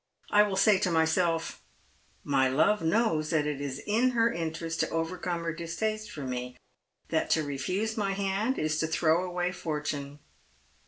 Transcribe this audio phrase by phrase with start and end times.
[0.31, 1.61] I will say to myself,'
[2.23, 6.57] My love knows that 'it is her interest to overcome her distaste for me,
[7.09, 10.17] that to refuse my hand is to throw away fortune.